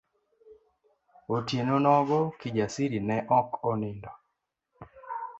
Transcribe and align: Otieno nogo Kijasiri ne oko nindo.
Otieno 1.35 1.75
nogo 1.85 2.17
Kijasiri 2.39 2.99
ne 3.09 3.17
oko 3.37 3.69
nindo. 3.83 4.11